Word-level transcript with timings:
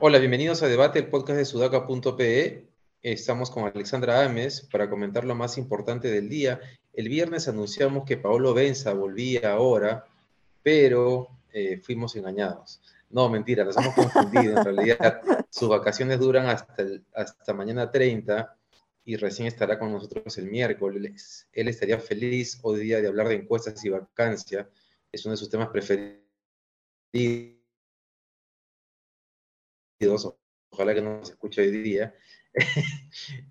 Hola, 0.00 0.18
bienvenidos 0.18 0.62
a 0.62 0.68
Debate, 0.68 1.00
el 1.00 1.08
podcast 1.08 1.38
de 1.38 1.44
sudaca.pe. 1.44 2.68
Estamos 3.02 3.50
con 3.50 3.64
Alexandra 3.64 4.24
Ames 4.24 4.60
para 4.70 4.88
comentar 4.88 5.24
lo 5.24 5.34
más 5.34 5.58
importante 5.58 6.08
del 6.08 6.28
día. 6.28 6.60
El 6.92 7.08
viernes 7.08 7.48
anunciamos 7.48 8.04
que 8.04 8.16
Paolo 8.16 8.54
Benza 8.54 8.92
volvía 8.92 9.52
ahora, 9.52 10.06
pero 10.62 11.28
eh, 11.52 11.78
fuimos 11.78 12.14
engañados. 12.16 12.80
No, 13.10 13.28
mentira, 13.28 13.64
nos 13.64 13.76
hemos 13.76 13.94
confundido. 13.94 14.58
En 14.58 14.64
realidad, 14.64 15.22
sus 15.50 15.68
vacaciones 15.68 16.18
duran 16.20 16.46
hasta, 16.46 16.84
hasta 17.14 17.54
mañana 17.54 17.90
30 17.90 18.56
y 19.04 19.16
recién 19.16 19.48
estará 19.48 19.78
con 19.78 19.92
nosotros 19.92 20.36
el 20.38 20.50
miércoles. 20.50 21.48
Él 21.52 21.68
estaría 21.68 21.98
feliz 21.98 22.58
hoy 22.62 22.80
día 22.80 23.00
de 23.00 23.08
hablar 23.08 23.28
de 23.28 23.36
encuestas 23.36 23.82
y 23.84 23.88
vacancia. 23.88 24.68
Es 25.10 25.24
uno 25.24 25.32
de 25.32 25.38
sus 25.38 25.48
temas 25.48 25.68
preferidos 25.68 26.28
ojalá 30.70 30.94
que 30.94 31.02
no 31.02 31.24
se 31.24 31.32
escuche 31.32 31.62
hoy 31.62 31.70
día. 31.70 32.14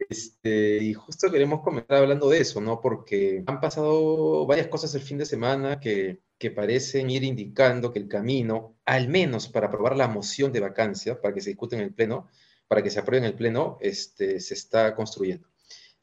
Este, 0.09 0.77
y 0.77 0.93
justo 0.93 1.31
queremos 1.31 1.61
comenzar 1.61 1.97
hablando 1.97 2.29
de 2.29 2.39
eso, 2.39 2.61
¿no? 2.61 2.79
Porque 2.81 3.43
han 3.45 3.59
pasado 3.59 4.45
varias 4.45 4.67
cosas 4.67 4.93
el 4.95 5.01
fin 5.01 5.17
de 5.17 5.25
semana 5.25 5.79
que, 5.79 6.21
que 6.37 6.51
parecen 6.51 7.09
ir 7.09 7.23
indicando 7.23 7.91
que 7.91 7.99
el 7.99 8.07
camino, 8.07 8.75
al 8.85 9.07
menos 9.07 9.47
para 9.47 9.67
aprobar 9.67 9.95
la 9.95 10.07
moción 10.07 10.51
de 10.51 10.59
vacancia, 10.59 11.19
para 11.21 11.33
que 11.33 11.41
se 11.41 11.51
discute 11.51 11.75
en 11.75 11.81
el 11.81 11.93
Pleno, 11.93 12.27
para 12.67 12.83
que 12.83 12.89
se 12.89 12.99
apruebe 12.99 13.25
en 13.25 13.31
el 13.31 13.37
Pleno, 13.37 13.77
este, 13.81 14.39
se 14.39 14.53
está 14.53 14.93
construyendo. 14.95 15.47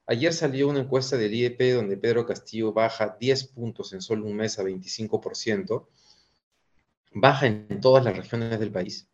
Ayer 0.06 0.32
salió 0.32 0.68
una 0.68 0.80
encuesta 0.80 1.16
del 1.16 1.34
IEP 1.34 1.74
donde 1.74 1.96
Pedro 1.96 2.26
Castillo 2.26 2.72
baja 2.72 3.16
10 3.18 3.44
puntos 3.48 3.92
en 3.92 4.02
solo 4.02 4.26
un 4.26 4.36
mes 4.36 4.58
a 4.58 4.64
25%, 4.64 5.86
baja 7.12 7.46
en 7.46 7.80
todas 7.80 8.04
las 8.04 8.16
regiones 8.16 8.58
del 8.58 8.72
país 8.72 9.08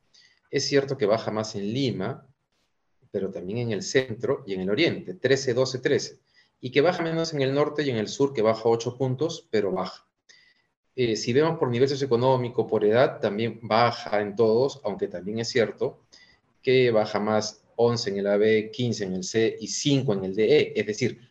es 0.50 0.66
cierto 0.66 0.98
que 0.98 1.06
baja 1.06 1.30
más 1.30 1.54
en 1.54 1.72
Lima, 1.72 2.26
pero 3.10 3.30
también 3.30 3.58
en 3.58 3.72
el 3.72 3.82
centro 3.82 4.42
y 4.46 4.54
en 4.54 4.60
el 4.60 4.70
oriente, 4.70 5.14
13, 5.14 5.54
12, 5.54 5.78
13. 5.78 6.20
Y 6.60 6.70
que 6.70 6.80
baja 6.80 7.02
menos 7.02 7.32
en 7.32 7.42
el 7.42 7.54
norte 7.54 7.82
y 7.82 7.90
en 7.90 7.96
el 7.96 8.08
sur, 8.08 8.34
que 8.34 8.42
baja 8.42 8.62
8 8.64 8.96
puntos, 8.98 9.48
pero 9.50 9.72
baja. 9.72 10.06
Eh, 11.02 11.16
si 11.16 11.32
vemos 11.32 11.58
por 11.58 11.70
nivel 11.70 11.88
socioeconómico, 11.88 12.66
por 12.66 12.84
edad, 12.84 13.20
también 13.20 13.58
baja 13.62 14.20
en 14.20 14.36
todos, 14.36 14.82
aunque 14.84 15.08
también 15.08 15.38
es 15.38 15.48
cierto 15.48 16.02
que 16.60 16.90
baja 16.90 17.18
más 17.18 17.64
11 17.76 18.10
en 18.10 18.18
el 18.18 18.26
AB, 18.26 18.70
15 18.70 19.04
en 19.04 19.14
el 19.14 19.24
C 19.24 19.56
y 19.58 19.68
5 19.68 20.12
en 20.12 20.24
el 20.26 20.34
DE. 20.34 20.74
Es 20.76 20.86
decir, 20.86 21.30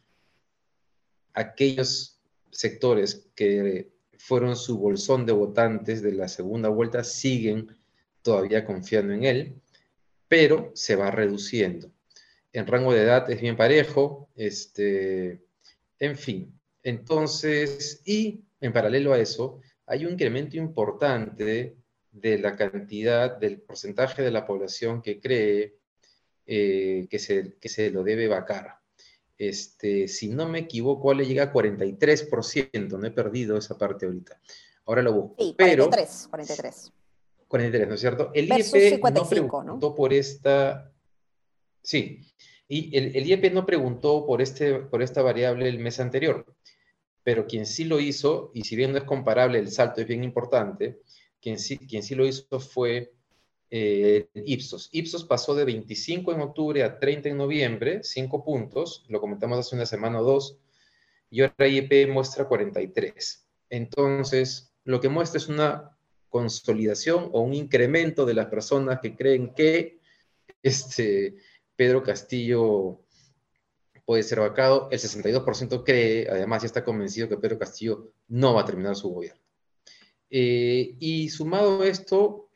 aquellos 1.33 2.19
sectores 2.49 3.29
que 3.35 3.91
fueron 4.17 4.55
su 4.55 4.79
bolsón 4.79 5.27
de 5.27 5.33
votantes 5.33 6.01
de 6.01 6.13
la 6.13 6.29
segunda 6.29 6.69
vuelta 6.69 7.03
siguen 7.03 7.67
todavía 8.23 8.65
confiando 8.65 9.13
en 9.13 9.23
él, 9.23 9.61
pero 10.27 10.71
se 10.73 10.95
va 10.95 11.11
reduciendo. 11.11 11.91
En 12.53 12.65
rango 12.65 12.91
de 12.91 13.03
edad 13.03 13.29
es 13.29 13.39
bien 13.39 13.55
parejo, 13.55 14.31
este, 14.35 15.43
en 15.99 16.17
fin. 16.17 16.59
Entonces, 16.81 18.01
y 18.03 18.48
en 18.61 18.73
paralelo 18.73 19.13
a 19.13 19.19
eso, 19.19 19.61
hay 19.85 20.05
un 20.05 20.13
incremento 20.13 20.57
importante 20.57 21.77
de 22.11 22.37
la 22.39 22.55
cantidad, 22.55 23.37
del 23.37 23.61
porcentaje 23.61 24.21
de 24.21 24.31
la 24.31 24.45
población 24.45 25.01
que 25.01 25.19
cree 25.19 25.75
eh, 26.45 27.07
que, 27.09 27.19
se, 27.19 27.57
que 27.59 27.69
se 27.69 27.91
lo 27.91 28.03
debe 28.03 28.27
vacar. 28.27 28.79
Este, 29.37 30.07
si 30.07 30.29
no 30.29 30.49
me 30.49 30.59
equivoco, 30.59 31.13
le 31.13 31.25
llega 31.25 31.43
a 31.43 31.53
43%, 31.53 32.97
no 32.97 33.07
he 33.07 33.11
perdido 33.11 33.57
esa 33.57 33.77
parte 33.77 34.05
ahorita. 34.05 34.39
Ahora 34.85 35.01
lo 35.01 35.13
busco. 35.13 35.35
Sí, 35.43 35.53
43, 35.55 36.27
43. 36.29 36.91
43, 37.47 37.87
¿no 37.87 37.93
es 37.95 38.01
cierto? 38.01 38.31
El 38.33 38.47
IEP 38.47 39.01
no 39.13 39.27
preguntó 39.27 39.95
por 39.95 40.13
esta... 40.13 40.91
Sí, 41.81 42.21
y 42.67 42.95
el, 42.97 43.15
el, 43.15 43.25
IEP 43.25 43.53
no 43.53 43.65
preguntó 43.65 44.25
por, 44.25 44.41
este, 44.41 44.75
por 44.75 45.01
esta 45.01 45.21
variable 45.21 45.69
el 45.69 45.79
mes 45.79 45.99
anterior, 45.99 46.45
pero 47.29 47.45
quien 47.45 47.67
sí 47.67 47.83
lo 47.83 47.99
hizo, 47.99 48.49
y 48.55 48.63
si 48.63 48.75
bien 48.75 48.91
no 48.91 48.97
es 48.97 49.03
comparable, 49.03 49.59
el 49.59 49.69
salto 49.69 50.01
es 50.01 50.07
bien 50.07 50.23
importante, 50.23 50.99
quien 51.39 51.59
sí, 51.59 51.77
quien 51.77 52.01
sí 52.01 52.15
lo 52.15 52.25
hizo 52.25 52.59
fue 52.59 53.13
eh, 53.69 54.27
Ipsos. 54.33 54.89
Ipsos 54.93 55.25
pasó 55.25 55.53
de 55.53 55.63
25 55.63 56.33
en 56.33 56.41
octubre 56.41 56.81
a 56.81 56.97
30 56.97 57.29
en 57.29 57.37
noviembre, 57.37 57.99
5 58.01 58.43
puntos, 58.43 59.05
lo 59.09 59.21
comentamos 59.21 59.59
hace 59.59 59.75
una 59.75 59.85
semana 59.85 60.21
o 60.21 60.23
dos, 60.23 60.57
y 61.29 61.41
ahora 61.41 61.67
IEP 61.67 62.09
muestra 62.09 62.47
43. 62.47 63.45
Entonces, 63.69 64.73
lo 64.83 64.99
que 64.99 65.09
muestra 65.09 65.37
es 65.37 65.49
una 65.49 65.95
consolidación 66.29 67.29
o 67.31 67.41
un 67.41 67.53
incremento 67.53 68.25
de 68.25 68.33
las 68.33 68.47
personas 68.47 69.01
que 69.01 69.15
creen 69.15 69.53
que 69.53 69.99
este, 70.63 71.35
Pedro 71.75 72.01
Castillo 72.01 73.01
puede 74.09 74.23
ser 74.23 74.39
vacado. 74.39 74.87
El 74.89 74.97
62% 74.97 75.83
cree, 75.83 76.27
además 76.27 76.63
ya 76.63 76.65
está 76.65 76.83
convencido 76.83 77.29
que 77.29 77.37
Pedro 77.37 77.59
Castillo 77.59 78.11
no 78.27 78.55
va 78.55 78.61
a 78.61 78.65
terminar 78.65 78.95
su 78.95 79.07
gobierno. 79.07 79.39
Eh, 80.31 80.95
y 80.97 81.29
sumado 81.29 81.83
a 81.83 81.87
esto, 81.87 82.49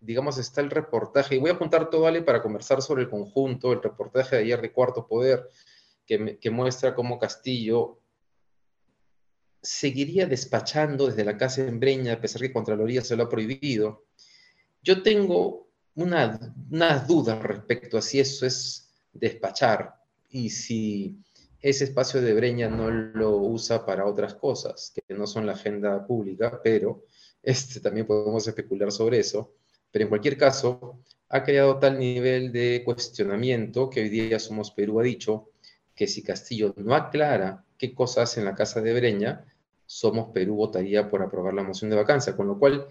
digamos, 0.00 0.36
está 0.36 0.60
el 0.60 0.68
reportaje, 0.68 1.36
y 1.36 1.38
voy 1.38 1.48
a 1.48 1.54
juntar 1.54 1.88
todo, 1.88 2.06
Ale, 2.06 2.20
para 2.20 2.42
conversar 2.42 2.82
sobre 2.82 3.04
el 3.04 3.08
conjunto, 3.08 3.72
el 3.72 3.82
reportaje 3.82 4.36
de 4.36 4.42
ayer 4.42 4.60
de 4.60 4.70
Cuarto 4.70 5.06
Poder, 5.06 5.48
que, 6.04 6.50
muestra 6.50 6.94
cómo 6.94 7.18
Castillo 7.18 8.02
seguiría 9.62 10.26
despachando 10.26 11.06
desde 11.06 11.24
la 11.24 11.38
casa 11.38 11.62
en 11.62 11.80
Breña, 11.80 12.12
a 12.12 12.20
pesar 12.20 12.42
que 12.42 12.52
Contraloría 12.52 13.00
se 13.00 13.16
lo 13.16 13.22
ha 13.22 13.28
prohibido. 13.30 14.04
Yo 14.82 15.02
tengo 15.02 15.70
unas 15.94 17.08
dudas 17.08 17.42
respecto 17.42 17.96
a 17.96 18.02
si 18.02 18.20
eso 18.20 18.44
es 18.44 18.92
despachar 19.14 19.95
y 20.30 20.50
si 20.50 21.18
ese 21.60 21.84
espacio 21.84 22.20
de 22.20 22.34
Breña 22.34 22.68
no 22.68 22.90
lo 22.90 23.36
usa 23.36 23.84
para 23.84 24.06
otras 24.06 24.34
cosas, 24.34 24.92
que 24.94 25.14
no 25.14 25.26
son 25.26 25.46
la 25.46 25.52
agenda 25.52 26.06
pública, 26.06 26.60
pero 26.62 27.04
este, 27.42 27.80
también 27.80 28.06
podemos 28.06 28.46
especular 28.46 28.92
sobre 28.92 29.18
eso. 29.18 29.54
Pero 29.90 30.04
en 30.04 30.08
cualquier 30.08 30.36
caso, 30.36 31.00
ha 31.28 31.42
creado 31.42 31.78
tal 31.78 31.98
nivel 31.98 32.52
de 32.52 32.82
cuestionamiento 32.84 33.90
que 33.90 34.00
hoy 34.00 34.08
día 34.08 34.38
Somos 34.38 34.70
Perú 34.70 35.00
ha 35.00 35.02
dicho 35.02 35.50
que 35.94 36.06
si 36.06 36.22
Castillo 36.22 36.74
no 36.76 36.94
aclara 36.94 37.64
qué 37.78 37.94
cosas 37.94 38.36
en 38.36 38.44
la 38.44 38.54
casa 38.54 38.80
de 38.80 38.92
Breña, 38.92 39.44
somos 39.86 40.30
Perú 40.32 40.56
votaría 40.56 41.08
por 41.08 41.22
aprobar 41.22 41.54
la 41.54 41.62
moción 41.62 41.90
de 41.90 41.96
vacancia, 41.96 42.36
con 42.36 42.46
lo 42.48 42.58
cual 42.58 42.86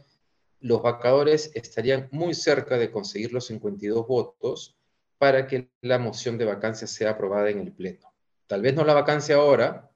los 0.59 0.81
vacadores 0.81 1.51
estarían 1.53 2.07
muy 2.11 2.33
cerca 2.33 2.77
de 2.77 2.91
conseguir 2.91 3.31
los 3.33 3.45
52 3.47 4.07
votos 4.07 4.75
para 5.17 5.47
que 5.47 5.71
la 5.81 5.99
moción 5.99 6.37
de 6.37 6.45
vacancia 6.45 6.87
sea 6.87 7.11
aprobada 7.11 7.49
en 7.49 7.59
el 7.59 7.71
Pleno. 7.71 8.13
Tal 8.47 8.61
vez 8.61 8.75
no 8.75 8.83
la 8.83 8.93
vacancia 8.93 9.35
ahora, 9.35 9.89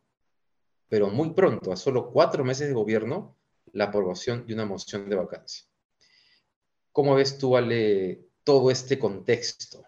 pero 0.88 1.10
muy 1.10 1.32
pronto, 1.32 1.72
a 1.72 1.76
solo 1.76 2.12
cuatro 2.12 2.44
meses 2.44 2.68
de 2.68 2.74
gobierno, 2.74 3.36
la 3.74 3.86
aprobación 3.86 4.46
de 4.48 4.54
una 4.54 4.66
moción 4.66 5.10
de 5.10 5.16
vacancia. 5.16 5.68
¿Cómo 6.92 7.16
ves 7.16 7.38
tú, 7.38 7.56
Ale, 7.56 8.28
todo 8.44 8.72
este 8.72 8.98
contexto? 8.98 9.84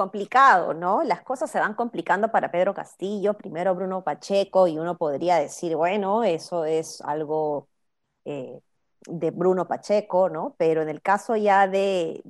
complicado, 0.00 0.72
¿no? 0.72 1.02
Las 1.04 1.22
cosas 1.22 1.50
se 1.50 1.58
van 1.58 1.74
complicando 1.74 2.30
para 2.30 2.50
Pedro 2.50 2.72
Castillo, 2.72 3.34
primero 3.34 3.74
Bruno 3.74 4.02
Pacheco, 4.02 4.66
y 4.66 4.78
uno 4.78 4.96
podría 4.96 5.36
decir, 5.36 5.76
bueno, 5.76 6.24
eso 6.24 6.64
es 6.64 7.02
algo 7.02 7.68
eh, 8.24 8.60
de 9.06 9.30
Bruno 9.30 9.66
Pacheco, 9.66 10.28
¿no? 10.28 10.54
Pero 10.58 10.82
en 10.82 10.88
el 10.88 11.00
caso 11.02 11.36
ya 11.36 11.66
de, 11.66 12.22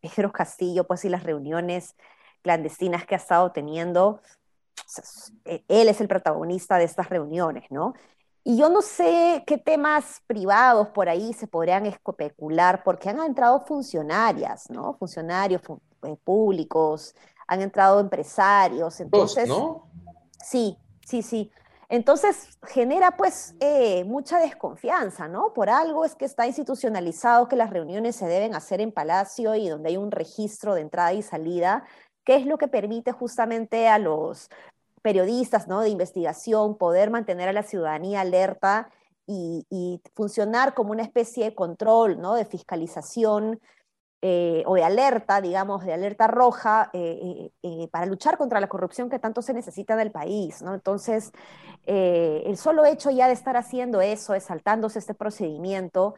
Pedro 0.00 0.32
Castillo, 0.32 0.86
pues 0.86 1.04
y 1.04 1.08
las 1.08 1.22
reuniones 1.22 1.94
clandestinas 2.42 3.06
que 3.06 3.14
ha 3.14 3.18
estado 3.18 3.52
teniendo, 3.52 4.20
e, 5.44 5.64
él 5.68 5.88
es 5.88 6.00
el 6.00 6.08
protagonista 6.08 6.78
de 6.78 6.84
estas 6.84 7.08
reuniones, 7.08 7.64
¿no? 7.70 7.94
Y 8.44 8.56
yo 8.56 8.68
no 8.68 8.80
sé 8.80 9.42
qué 9.44 9.58
temas 9.58 10.22
privados 10.28 10.88
por 10.90 11.08
ahí 11.08 11.32
se 11.32 11.48
podrían 11.48 11.84
especular, 11.86 12.84
porque 12.84 13.08
han 13.08 13.20
entrado 13.20 13.64
funcionarias, 13.66 14.70
¿no? 14.70 14.94
Funcionarios, 14.94 15.62
eh, 16.04 16.16
públicos, 16.22 17.14
han 17.48 17.62
entrado 17.62 17.98
empresarios. 17.98 19.00
Entonces, 19.00 19.48
¿no? 19.48 19.88
Sí, 20.44 20.78
sí, 21.04 21.22
sí. 21.22 21.50
Entonces 21.88 22.58
genera 22.62 23.16
pues 23.16 23.54
eh, 23.60 24.04
mucha 24.04 24.38
desconfianza, 24.40 25.28
¿no? 25.28 25.52
Por 25.52 25.70
algo 25.70 26.04
es 26.04 26.14
que 26.14 26.24
está 26.24 26.46
institucionalizado 26.46 27.48
que 27.48 27.56
las 27.56 27.70
reuniones 27.70 28.16
se 28.16 28.26
deben 28.26 28.54
hacer 28.54 28.80
en 28.80 28.92
Palacio 28.92 29.54
y 29.54 29.68
donde 29.68 29.90
hay 29.90 29.96
un 29.96 30.10
registro 30.10 30.74
de 30.74 30.80
entrada 30.80 31.12
y 31.12 31.22
salida, 31.22 31.84
que 32.24 32.36
es 32.36 32.46
lo 32.46 32.58
que 32.58 32.68
permite 32.68 33.12
justamente 33.12 33.88
a 33.88 33.98
los 33.98 34.50
periodistas, 35.02 35.68
¿no? 35.68 35.80
De 35.80 35.88
investigación 35.88 36.76
poder 36.76 37.10
mantener 37.10 37.48
a 37.48 37.52
la 37.52 37.62
ciudadanía 37.62 38.22
alerta 38.22 38.90
y, 39.26 39.64
y 39.70 40.00
funcionar 40.14 40.74
como 40.74 40.90
una 40.90 41.02
especie 41.02 41.44
de 41.44 41.54
control, 41.54 42.20
¿no? 42.20 42.34
De 42.34 42.44
fiscalización 42.44 43.60
eh, 44.28 44.64
o 44.66 44.74
de 44.74 44.82
alerta, 44.82 45.40
digamos, 45.40 45.84
de 45.84 45.92
alerta 45.92 46.26
roja, 46.26 46.90
eh, 46.92 47.52
eh, 47.62 47.88
para 47.92 48.06
luchar 48.06 48.36
contra 48.36 48.58
la 48.58 48.66
corrupción 48.66 49.08
que 49.08 49.20
tanto 49.20 49.40
se 49.40 49.54
necesita 49.54 49.94
en 49.94 50.00
el 50.00 50.10
país, 50.10 50.62
¿no? 50.62 50.74
Entonces, 50.74 51.30
el 51.86 52.56
solo 52.56 52.84
hecho 52.84 53.10
ya 53.10 53.28
de 53.28 53.34
estar 53.34 53.56
haciendo 53.56 54.00
eso, 54.00 54.38
saltándose 54.40 54.98
este 54.98 55.14
procedimiento, 55.14 56.16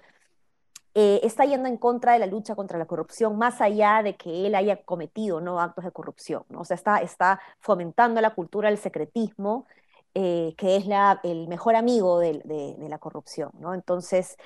está 0.95 1.45
yendo 1.45 1.69
en 1.69 1.77
contra 1.77 2.13
de 2.15 2.19
la 2.19 2.27
lucha 2.27 2.55
contra 2.57 2.79
la 2.79 2.87
corrupción, 2.87 3.37
más 3.37 3.61
allá 3.61 4.03
de 4.03 4.17
que 4.17 4.47
él 4.47 4.55
haya 4.55 4.83
cometido 4.83 5.41
¿no? 5.41 5.61
actos 5.61 5.85
de 5.85 5.93
corrupción, 5.93 6.45
¿no? 6.49 6.61
O 6.61 6.65
sea, 6.65 6.77
está, 6.77 6.99
está 6.99 7.41
fomentando 7.61 8.21
la 8.23 8.35
cultura 8.35 8.71
del 8.71 8.79
secretismo, 8.79 9.67
que 10.15 10.55
es 10.77 10.87
la, 10.87 11.21
el 11.23 11.47
mejor 11.47 11.77
amigo 11.77 12.19
de, 12.19 12.41
de, 12.45 12.89
la 12.89 12.99
corrupción, 12.99 13.51
¿no? 13.61 13.75
Entonces, 13.75 14.37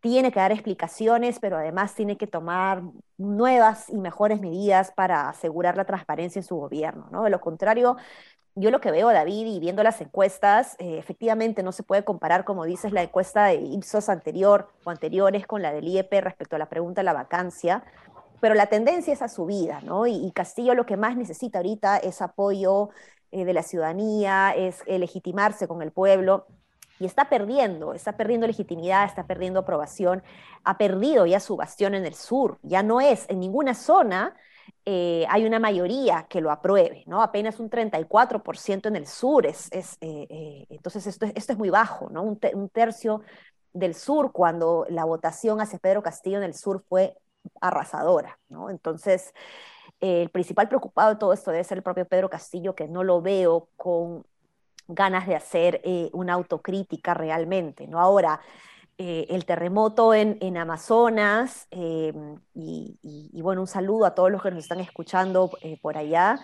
tiene 0.00 0.30
que 0.30 0.40
dar 0.40 0.52
explicaciones, 0.52 1.38
pero 1.40 1.56
además 1.56 1.94
tiene 1.94 2.16
que 2.16 2.26
tomar 2.26 2.82
nuevas 3.18 3.88
y 3.88 3.96
mejores 3.96 4.40
medidas 4.40 4.92
para 4.92 5.28
asegurar 5.28 5.76
la 5.76 5.84
transparencia 5.84 6.38
en 6.38 6.44
su 6.44 6.56
gobierno. 6.56 7.08
¿no? 7.10 7.24
De 7.24 7.30
lo 7.30 7.40
contrario, 7.40 7.96
yo 8.54 8.70
lo 8.70 8.80
que 8.80 8.90
veo, 8.90 9.12
David, 9.12 9.46
y 9.46 9.60
viendo 9.60 9.82
las 9.82 10.00
encuestas, 10.00 10.76
eh, 10.78 10.98
efectivamente 10.98 11.62
no 11.62 11.72
se 11.72 11.82
puede 11.82 12.04
comparar, 12.04 12.44
como 12.44 12.64
dices, 12.64 12.92
la 12.92 13.02
encuesta 13.02 13.44
de 13.46 13.56
Ipsos 13.56 14.08
anterior 14.08 14.68
o 14.84 14.90
anteriores 14.90 15.46
con 15.46 15.60
la 15.60 15.72
del 15.72 15.88
IEP 15.88 16.12
respecto 16.22 16.56
a 16.56 16.58
la 16.58 16.68
pregunta 16.68 17.00
de 17.00 17.04
la 17.04 17.12
vacancia, 17.12 17.84
pero 18.40 18.54
la 18.54 18.66
tendencia 18.66 19.12
es 19.12 19.22
a 19.22 19.28
subida, 19.28 19.80
¿no? 19.82 20.06
Y, 20.06 20.30
Castillo 20.32 20.74
lo 20.74 20.86
que 20.86 20.96
más 20.96 21.16
necesita 21.16 21.58
ahorita 21.58 21.98
es 21.98 22.22
apoyo 22.22 22.90
eh, 23.30 23.44
de 23.44 23.52
la 23.52 23.62
ciudadanía, 23.62 24.54
es 24.56 24.82
legitimarse 24.86 25.68
con 25.68 25.82
el 25.82 25.92
pueblo 25.92 26.46
y 26.98 27.06
está 27.06 27.28
perdiendo, 27.28 27.94
está 27.94 28.16
perdiendo 28.16 28.46
legitimidad, 28.46 29.04
está 29.04 29.26
perdiendo 29.26 29.60
aprobación, 29.60 30.22
ha 30.64 30.78
perdido 30.78 31.26
ya 31.26 31.40
su 31.40 31.56
bastión 31.56 31.94
en 31.94 32.06
el 32.06 32.14
sur, 32.14 32.58
ya 32.62 32.82
no 32.82 33.00
es 33.00 33.26
en 33.28 33.40
ninguna 33.40 33.74
zona. 33.74 34.34
Eh, 34.84 35.26
hay 35.28 35.44
una 35.44 35.58
mayoría 35.58 36.26
que 36.28 36.40
lo 36.40 36.50
apruebe, 36.50 37.04
¿no? 37.06 37.22
Apenas 37.22 37.60
un 37.60 37.70
34% 37.70 38.86
en 38.86 38.96
el 38.96 39.06
sur, 39.06 39.46
es, 39.46 39.68
es 39.72 39.96
eh, 40.00 40.26
eh, 40.30 40.66
entonces 40.70 41.06
esto, 41.06 41.26
esto, 41.34 41.52
es 41.52 41.58
muy 41.58 41.70
bajo, 41.70 42.08
¿no? 42.10 42.22
Un, 42.22 42.38
un, 42.54 42.68
tercio 42.68 43.22
del 43.72 43.94
sur 43.94 44.32
cuando 44.32 44.86
la 44.88 45.04
votación 45.04 45.60
hacia 45.60 45.78
Pedro 45.78 46.02
Castillo 46.02 46.38
en 46.38 46.44
el 46.44 46.54
sur 46.54 46.84
fue 46.88 47.16
arrasadora, 47.60 48.38
¿no? 48.48 48.70
Entonces, 48.70 49.32
el 50.00 50.30
principal 50.30 50.68
preocupado 50.68 51.10
de 51.10 51.16
todo 51.16 51.32
esto 51.32 51.50
debe 51.50 51.64
ser 51.64 51.78
el 51.78 51.84
propio 51.84 52.06
Pedro 52.06 52.30
Castillo, 52.30 52.74
que 52.74 52.88
no 52.88 53.04
lo 53.04 53.22
veo 53.22 53.68
con 53.76 54.24
ganas 54.88 55.26
de 55.26 55.34
hacer 55.34 55.80
eh, 55.84 56.10
una 56.12 56.34
autocrítica 56.34 57.14
realmente, 57.14 57.86
¿no? 57.86 58.00
Ahora, 58.00 58.40
eh, 58.98 59.26
el 59.28 59.44
terremoto 59.44 60.14
en, 60.14 60.56
Amazonas, 60.56 61.68
eh, 61.70 62.12
y, 62.54 63.40
bueno, 63.42 63.60
un 63.60 63.66
saludo 63.66 64.06
a 64.06 64.14
todos 64.14 64.30
los 64.30 64.42
que 64.42 64.50
nos 64.50 64.60
están 64.60 64.80
escuchando 64.80 65.50
por 65.82 65.98
allá. 65.98 66.40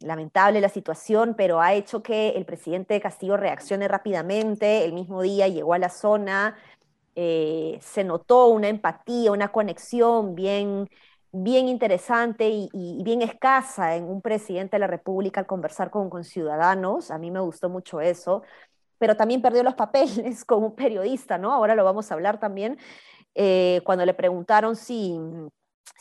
lamentable 0.00 0.60
la 0.60 0.68
situación, 0.68 1.34
pero 1.36 1.60
ha 1.60 1.72
hecho 1.74 2.02
que 2.02 2.30
el 2.30 2.44
presidente 2.44 3.00
Castillo 3.00 3.36
reaccione 3.36 3.88
rápidamente. 3.88 4.84
El 4.84 4.92
mismo 4.92 5.22
día 5.22 5.48
llegó 5.48 5.74
a 5.74 5.78
la 5.78 5.88
zona, 5.88 6.56
se 7.14 8.04
notó 8.04 8.46
una 8.48 8.68
empatía, 8.68 9.32
una 9.32 9.48
conexión 9.52 10.34
bien 10.34 10.88
bien 11.32 11.68
interesante 11.68 12.48
y, 12.50 13.02
bien 13.02 13.22
escasa 13.22 13.96
en 13.96 14.04
un 14.04 14.20
presidente 14.20 14.76
de 14.76 14.80
la 14.80 14.86
República 14.86 15.40
al 15.40 15.46
conversar 15.46 15.90
con, 15.90 16.24
ciudadanos. 16.24 17.10
A 17.10 17.18
mí 17.18 17.30
me 17.30 17.40
gustó 17.40 17.68
mucho 17.68 18.00
eso, 18.00 18.42
pero 18.98 19.16
también 19.16 19.42
perdió 19.42 19.62
los 19.62 19.74
papeles 19.74 20.44
como 20.46 20.68
un 20.68 20.74
periodista, 20.76 21.38
¿no? 21.38 21.52
Ahora 21.52 21.74
lo 21.74 21.84
vamos 21.84 22.10
a 22.10 22.14
hablar 22.14 22.38
también. 22.38 22.78
Eh, 23.34 23.80
cuando 23.84 24.04
le 24.04 24.14
preguntaron 24.14 24.76
si, 24.76 25.18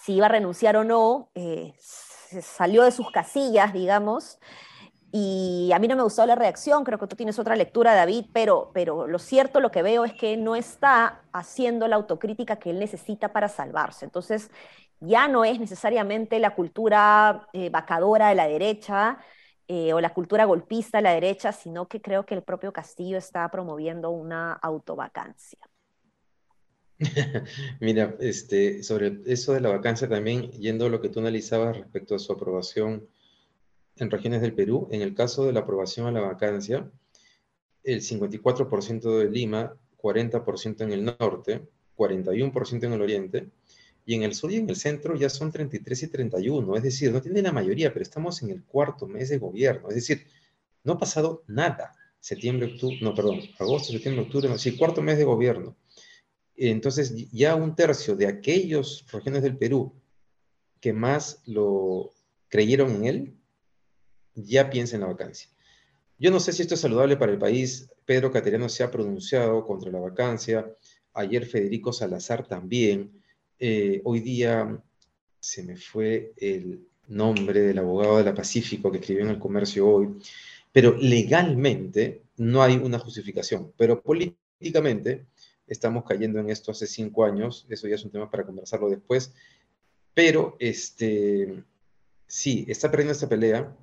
si, 0.03 0.15
iba 0.15 0.25
a 0.25 0.29
renunciar 0.29 0.75
o 0.75 0.83
no, 0.83 1.31
eh, 1.35 1.73
salió 1.79 2.83
de 2.83 2.91
sus 2.91 3.09
casillas, 3.11 3.71
digamos, 3.73 4.37
y 5.13 5.71
a 5.73 5.79
mí 5.79 5.87
no 5.89 5.97
me 5.97 6.03
gustó 6.03 6.25
la 6.25 6.35
reacción, 6.35 6.85
creo 6.85 6.97
que 6.97 7.07
tú 7.07 7.17
tienes 7.17 7.37
otra 7.37 7.57
lectura, 7.57 7.93
David, 7.95 8.27
pero, 8.31 8.71
pero 8.73 9.07
lo 9.07 9.19
cierto, 9.19 9.59
lo 9.59 9.69
que 9.69 9.81
veo 9.81 10.05
es 10.05 10.13
que 10.13 10.37
no 10.37 10.55
está 10.55 11.23
haciendo 11.33 11.87
la 11.89 11.97
autocrítica 11.97 12.57
que 12.57 12.69
él 12.69 12.79
necesita 12.79 13.33
para 13.33 13.49
salvarse. 13.49 14.05
Entonces, 14.05 14.51
ya 15.01 15.27
no 15.27 15.43
es 15.43 15.59
necesariamente 15.59 16.39
la 16.39 16.55
cultura 16.55 17.47
eh, 17.53 17.69
vacadora 17.69 18.29
de 18.29 18.35
la 18.35 18.47
derecha 18.47 19.17
eh, 19.67 19.93
o 19.93 19.99
la 19.99 20.13
cultura 20.13 20.45
golpista 20.45 20.99
de 20.99 21.03
la 21.03 21.13
derecha, 21.13 21.51
sino 21.51 21.87
que 21.87 22.01
creo 22.01 22.25
que 22.25 22.35
el 22.35 22.43
propio 22.43 22.71
Castillo 22.71 23.17
está 23.17 23.49
promoviendo 23.49 24.11
una 24.11 24.53
autovacancia. 24.53 25.59
Mira, 27.79 28.15
este, 28.19 28.83
sobre 28.83 29.21
eso 29.25 29.53
de 29.53 29.61
la 29.61 29.69
vacancia 29.69 30.07
también, 30.07 30.51
yendo 30.51 30.85
a 30.85 30.89
lo 30.89 31.01
que 31.01 31.09
tú 31.09 31.19
analizabas 31.19 31.77
respecto 31.77 32.15
a 32.15 32.19
su 32.19 32.31
aprobación 32.31 33.07
en 33.95 34.11
regiones 34.11 34.41
del 34.41 34.53
Perú, 34.53 34.87
en 34.91 35.01
el 35.01 35.15
caso 35.15 35.45
de 35.45 35.53
la 35.53 35.61
aprobación 35.61 36.05
a 36.07 36.11
la 36.11 36.21
vacancia, 36.21 36.89
el 37.83 38.01
54% 38.01 39.17
de 39.17 39.29
Lima, 39.29 39.75
40% 39.97 40.81
en 40.81 40.91
el 40.91 41.05
norte, 41.05 41.67
41% 41.95 42.83
en 42.83 42.93
el 42.93 43.01
oriente, 43.01 43.49
y 44.11 44.15
en 44.15 44.23
el 44.23 44.35
sur 44.35 44.51
y 44.51 44.57
en 44.57 44.69
el 44.69 44.75
centro 44.75 45.15
ya 45.15 45.29
son 45.29 45.53
33 45.53 46.03
y 46.03 46.07
31, 46.09 46.75
es 46.75 46.83
decir, 46.83 47.13
no 47.13 47.21
tiene 47.21 47.41
la 47.41 47.53
mayoría, 47.53 47.93
pero 47.93 48.03
estamos 48.03 48.43
en 48.43 48.49
el 48.49 48.61
cuarto 48.61 49.07
mes 49.07 49.29
de 49.29 49.37
gobierno, 49.37 49.87
es 49.87 49.95
decir, 49.95 50.27
no 50.83 50.93
ha 50.93 50.97
pasado 50.97 51.45
nada. 51.47 51.93
Septiembre, 52.19 52.73
octubre, 52.73 52.97
no, 53.01 53.15
perdón, 53.15 53.39
agosto, 53.57 53.93
septiembre, 53.93 54.25
octubre, 54.25 54.49
no, 54.49 54.57
sí, 54.57 54.75
cuarto 54.75 55.01
mes 55.01 55.17
de 55.17 55.23
gobierno. 55.23 55.77
Entonces, 56.57 57.31
ya 57.31 57.55
un 57.55 57.73
tercio 57.73 58.17
de 58.17 58.27
aquellos 58.27 59.05
regiones 59.13 59.43
del 59.43 59.57
Perú 59.57 59.93
que 60.81 60.91
más 60.91 61.41
lo 61.45 62.11
creyeron 62.49 62.91
en 62.97 63.05
él, 63.05 63.37
ya 64.35 64.69
piensa 64.69 64.95
en 64.95 65.03
la 65.03 65.07
vacancia. 65.07 65.49
Yo 66.19 66.31
no 66.31 66.41
sé 66.41 66.51
si 66.51 66.63
esto 66.63 66.73
es 66.73 66.81
saludable 66.81 67.15
para 67.15 67.31
el 67.31 67.39
país. 67.39 67.89
Pedro 68.05 68.29
Cateriano 68.29 68.67
se 68.67 68.83
ha 68.83 68.91
pronunciado 68.91 69.65
contra 69.65 69.89
la 69.89 69.99
vacancia. 69.99 70.69
Ayer 71.13 71.45
Federico 71.45 71.93
Salazar 71.93 72.45
también. 72.45 73.21
Eh, 73.63 74.01
hoy 74.05 74.21
día 74.21 74.81
se 75.39 75.61
me 75.61 75.77
fue 75.77 76.33
el 76.37 76.87
nombre 77.09 77.61
del 77.61 77.77
abogado 77.77 78.17
de 78.17 78.23
la 78.23 78.33
Pacífico 78.33 78.91
que 78.91 78.97
escribió 78.97 79.23
en 79.23 79.29
el 79.29 79.37
comercio 79.37 79.87
hoy, 79.87 80.17
pero 80.71 80.97
legalmente 80.97 82.23
no 82.37 82.63
hay 82.63 82.77
una 82.77 82.97
justificación, 82.97 83.71
pero 83.77 84.01
políticamente 84.01 85.27
estamos 85.67 86.05
cayendo 86.05 86.39
en 86.39 86.49
esto 86.49 86.71
hace 86.71 86.87
cinco 86.87 87.23
años, 87.23 87.67
eso 87.69 87.87
ya 87.87 87.93
es 87.93 88.03
un 88.03 88.09
tema 88.09 88.31
para 88.31 88.47
conversarlo 88.47 88.89
después, 88.89 89.31
pero 90.15 90.55
este, 90.57 91.63
sí, 92.25 92.65
está 92.67 92.89
perdiendo 92.89 93.13
esta 93.13 93.29
pelea. 93.29 93.77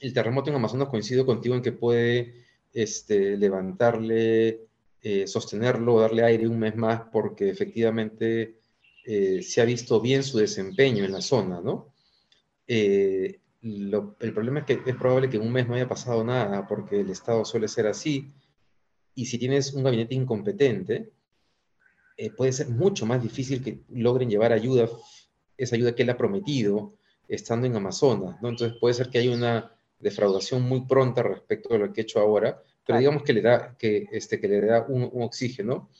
El 0.00 0.14
terremoto 0.14 0.48
en 0.48 0.56
Amazonas 0.56 0.88
coincido 0.88 1.26
contigo 1.26 1.54
en 1.54 1.60
que 1.60 1.72
puede 1.72 2.36
este, 2.72 3.36
levantarle, 3.36 4.62
eh, 5.02 5.26
sostenerlo, 5.26 6.00
darle 6.00 6.24
aire 6.24 6.48
un 6.48 6.58
mes 6.58 6.74
más, 6.74 7.02
porque 7.12 7.50
efectivamente 7.50 8.59
eh, 9.04 9.42
se 9.42 9.60
ha 9.60 9.64
visto 9.64 10.00
bien 10.00 10.22
su 10.22 10.38
desempeño 10.38 11.04
en 11.04 11.12
la 11.12 11.20
zona, 11.20 11.60
¿no? 11.60 11.92
Eh, 12.66 13.40
el 13.62 14.32
problema 14.32 14.60
es 14.60 14.66
que 14.66 14.80
es 14.86 14.96
probable 14.96 15.28
que 15.28 15.36
en 15.36 15.42
un 15.42 15.52
mes 15.52 15.68
no 15.68 15.74
haya 15.74 15.88
pasado 15.88 16.24
nada, 16.24 16.66
porque 16.66 17.00
el 17.00 17.10
Estado 17.10 17.44
suele 17.44 17.68
ser 17.68 17.86
así, 17.86 18.32
y 19.14 19.26
si 19.26 19.38
tienes 19.38 19.74
un 19.74 19.82
gabinete 19.82 20.14
incompetente, 20.14 21.10
eh, 22.16 22.30
puede 22.30 22.52
ser 22.52 22.68
mucho 22.68 23.06
más 23.06 23.22
difícil 23.22 23.62
que 23.62 23.80
logren 23.90 24.30
llevar 24.30 24.52
ayuda, 24.52 24.88
esa 25.56 25.76
ayuda 25.76 25.94
que 25.94 26.02
él 26.04 26.10
ha 26.10 26.16
prometido, 26.16 26.94
estando 27.28 27.66
en 27.66 27.76
Amazonas, 27.76 28.40
¿no? 28.40 28.48
Entonces 28.48 28.78
puede 28.78 28.94
ser 28.94 29.10
que 29.10 29.18
haya 29.18 29.34
una 29.34 29.74
defraudación 29.98 30.62
muy 30.62 30.86
pronta 30.86 31.22
respecto 31.22 31.74
a 31.74 31.78
lo 31.78 31.92
que 31.92 32.00
ha 32.00 32.04
hecho 32.04 32.20
ahora, 32.20 32.62
pero 32.86 32.98
digamos 32.98 33.22
que 33.22 33.32
le 33.32 33.42
da, 33.42 33.76
que, 33.78 34.06
este, 34.10 34.40
que 34.40 34.48
le 34.48 34.60
da 34.60 34.86
un, 34.88 35.08
un 35.12 35.22
oxígeno. 35.22 35.90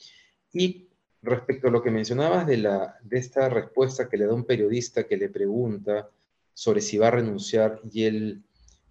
Y 0.52 0.89
respecto 1.22 1.68
a 1.68 1.70
lo 1.70 1.82
que 1.82 1.90
mencionabas 1.90 2.46
de, 2.46 2.56
la, 2.58 2.98
de 3.02 3.18
esta 3.18 3.48
respuesta 3.48 4.08
que 4.08 4.16
le 4.16 4.26
da 4.26 4.34
un 4.34 4.44
periodista 4.44 5.04
que 5.04 5.16
le 5.16 5.28
pregunta 5.28 6.08
sobre 6.54 6.80
si 6.80 6.98
va 6.98 7.08
a 7.08 7.12
renunciar 7.12 7.80
y 7.92 8.04
él 8.04 8.42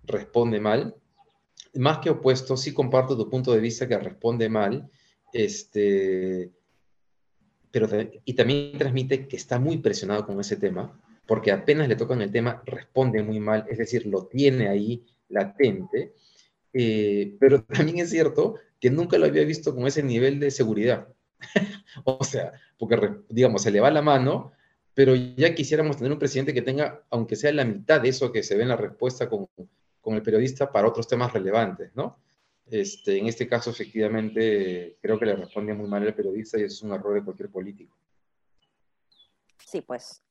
responde 0.04 0.60
mal, 0.60 0.96
más 1.76 2.00
que 2.00 2.10
opuesto, 2.10 2.58
sí 2.58 2.74
comparto 2.74 3.18
tu 3.18 3.30
punto 3.30 3.54
de 3.54 3.60
vista 3.60 3.88
que 3.88 3.98
responde 3.98 4.50
mal, 4.50 4.90
este, 5.34 6.52
pero 7.72 7.88
y 8.26 8.34
también 8.34 8.78
transmite 8.78 9.28
que 9.28 9.36
está 9.36 9.60
muy 9.60 9.78
presionado 9.78 10.26
con 10.26 10.40
ese 10.40 10.56
tema, 10.56 11.00
porque 11.28 11.52
apenas 11.52 11.88
le 11.88 11.96
tocan 11.96 12.22
el 12.22 12.32
tema, 12.32 12.64
responde 12.66 13.22
muy 13.22 13.40
mal, 13.40 13.66
es 13.70 13.78
decir, 13.78 14.08
lo 14.08 14.26
tiene 14.26 14.68
ahí 14.68 15.06
latente, 15.30 16.14
eh, 16.74 17.36
pero 17.40 17.64
también 17.64 18.00
es 18.00 18.10
cierto 18.10 18.56
que 18.80 18.90
nunca 18.90 19.18
lo 19.18 19.26
había 19.26 19.44
visto 19.44 19.76
con 19.76 19.86
ese 19.86 20.02
nivel 20.02 20.40
de 20.40 20.52
seguridad. 20.52 21.08
o 22.04 22.24
sea, 22.24 22.54
porque, 22.78 23.24
digamos, 23.30 23.62
se 23.62 23.72
le 23.72 23.80
va 23.80 23.92
la 23.92 24.02
mano, 24.02 24.52
pero 24.94 25.16
ya 25.16 25.56
quisiéramos 25.56 25.98
tener 25.98 26.12
un 26.12 26.20
presidente 26.20 26.54
que 26.54 26.62
tenga, 26.62 27.04
aunque 27.10 27.36
sea 27.36 27.52
la 27.54 27.66
mitad 27.66 28.02
de 28.02 28.10
eso 28.10 28.32
que 28.32 28.44
se 28.44 28.56
ve 28.56 28.64
en 28.64 28.70
la 28.70 28.76
respuesta 28.76 29.30
con, 29.30 29.48
con 30.02 30.16
el 30.16 30.22
periodista 30.22 30.72
para 30.72 30.88
otros 30.88 31.08
temas 31.08 31.34
relevantes, 31.34 31.96
¿no? 31.96 32.20
Este, 32.70 33.18
en 33.18 33.28
este 33.28 33.48
caso, 33.48 33.72
efectivamente, 33.72 34.98
creo 35.02 35.18
que 35.18 35.26
le 35.26 35.36
responde 35.36 35.74
muy 35.74 35.88
mal 35.88 36.06
el 36.06 36.14
periodista 36.14 36.60
y 36.60 36.64
eso 36.64 36.76
es 36.76 36.82
un 36.84 36.94
error 36.94 37.16
de 37.16 37.24
cualquier 37.24 37.50
político. 37.50 37.96
Sí, 39.66 39.82
pues. 39.82 40.24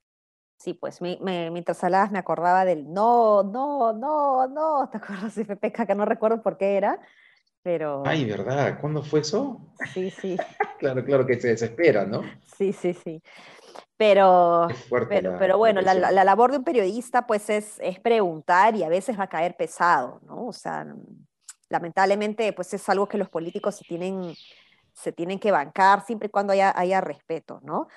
Sí, 0.56 0.74
pues 0.74 1.00
mientras 1.00 1.84
hablabas 1.84 2.10
me 2.10 2.18
acordaba 2.18 2.64
del 2.64 2.92
no, 2.92 3.44
no, 3.44 3.92
no, 3.92 4.48
no, 4.48 4.88
¿te 4.90 4.96
acuerdas 4.96 5.34
Pepeca? 5.46 5.86
Que 5.86 5.94
no 5.94 6.04
recuerdo 6.04 6.42
por 6.42 6.58
qué 6.58 6.76
era, 6.76 7.00
pero... 7.62 8.02
Ay, 8.06 8.24
¿verdad? 8.24 8.80
¿Cuándo 8.80 9.02
fue 9.02 9.20
eso? 9.20 9.60
Sí, 9.92 10.10
sí. 10.10 10.36
claro, 10.78 11.04
claro 11.04 11.26
que 11.26 11.40
se 11.40 11.48
desespera, 11.48 12.04
¿no? 12.04 12.22
Sí, 12.56 12.72
sí, 12.72 12.94
sí. 12.94 13.22
Pero, 13.96 14.68
pero, 15.08 15.58
bueno, 15.58 15.80
la, 15.80 15.94
labor 15.94 16.52
de 16.52 16.58
un 16.58 16.64
periodista 16.64 17.26
pues 17.26 17.50
es, 17.50 17.78
es 17.80 17.98
preguntar 17.98 18.76
y 18.76 18.84
a 18.84 18.88
veces 18.88 19.18
va 19.18 19.24
a 19.24 19.28
caer 19.28 19.56
pesado, 19.56 20.20
¿no? 20.24 20.46
O 20.46 20.52
sea, 20.52 20.86
lamentablemente 21.68 22.52
pues 22.52 22.72
es 22.74 22.88
algo 22.88 23.08
que 23.08 23.18
los 23.18 23.28
políticos 23.28 23.76
se 23.76 23.84
tienen, 23.84 24.34
se 24.92 25.10
tienen 25.10 25.40
que 25.40 25.50
bancar 25.50 26.06
siempre 26.06 26.28
y 26.28 26.30
cuando 26.30 26.52
haya, 26.52 26.72
haya 26.78 27.00
respeto, 27.00 27.60
¿no? 27.64 27.88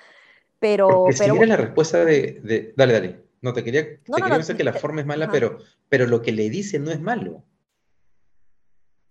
Pero, 0.58 1.06
pero 1.16 1.34
si 1.34 1.46
la 1.46 1.56
respuesta 1.56 2.04
de, 2.04 2.72
Dale, 2.76 2.92
dale. 2.92 3.22
No, 3.40 3.52
te 3.52 3.64
quería, 3.64 3.82
te 3.82 4.22
quería 4.22 4.38
decir 4.38 4.56
que 4.56 4.64
la 4.64 4.72
forma 4.72 5.00
es 5.00 5.06
mala, 5.06 5.28
pero, 5.28 5.58
pero 5.88 6.06
lo 6.06 6.22
que 6.22 6.30
le 6.30 6.48
dice 6.48 6.78
no 6.78 6.92
es 6.92 7.00
malo. 7.00 7.44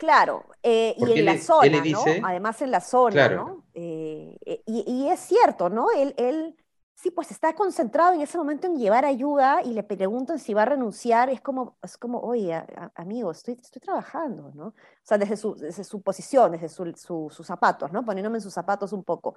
Claro, 0.02 0.46
eh, 0.64 0.96
y 0.98 1.20
en 1.20 1.26
la 1.26 1.38
zona, 1.38 1.84
¿no? 1.86 2.04
Además 2.24 2.60
en 2.64 2.72
la 2.72 2.82
zona, 2.82 3.30
¿no? 3.30 3.68
Eh, 3.76 4.36
eh, 4.48 4.64
y, 4.66 5.08
es 5.10 5.20
cierto, 5.20 5.70
¿no? 5.70 5.92
Él, 5.92 6.16
él, 6.18 6.58
sí, 6.96 7.12
pues 7.12 7.30
está 7.30 7.54
concentrado 7.54 8.14
en 8.14 8.22
ese 8.22 8.36
momento 8.36 8.66
en 8.66 8.78
llevar 8.78 9.06
ayuda 9.06 9.62
y 9.64 9.74
le 9.74 9.84
preguntan 9.84 10.40
si 10.40 10.56
va 10.56 10.64
a 10.64 10.66
renunciar, 10.66 11.30
es 11.30 11.40
como, 11.40 11.78
es 11.84 12.00
como 12.00 12.20
oye, 12.20 12.60
amigo, 12.96 13.30
estoy, 13.30 13.60
estoy 13.62 13.80
trabajando, 13.80 14.52
¿no? 14.56 14.70
O 14.70 14.74
sea, 15.04 15.20
desde 15.20 15.38
su, 15.38 15.54
desde 15.54 15.84
su 15.84 16.02
posición, 16.02 16.54
desde 16.54 16.70
sus 16.70 17.46
zapatos, 17.46 17.92
¿no? 17.92 18.04
Poniéndome 18.04 18.40
en 18.40 18.42
sus 18.42 18.56
zapatos 18.56 18.94
un 18.94 19.04
poco 19.04 19.36